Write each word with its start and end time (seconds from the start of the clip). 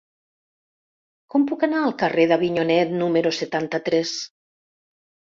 Com 1.33 1.43
puc 1.51 1.65
anar 1.67 1.81
al 1.87 1.93
carrer 1.99 2.25
d'Avinyonet 2.31 2.93
número 3.01 3.33
setanta-tres? 3.41 4.15